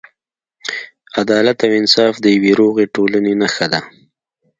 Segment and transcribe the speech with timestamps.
[1.21, 3.81] عدالت او انصاف د یوې روغې ټولنې نښه ده.